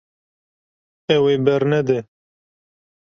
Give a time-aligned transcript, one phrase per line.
[1.15, 1.99] Ew ê bernede.